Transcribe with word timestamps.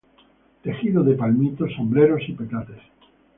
Tejido 0.63 1.03
de 1.03 1.13
palmito: 1.13 1.69
sombreros 1.69 2.23
y 2.27 2.31
petates. 2.33 2.79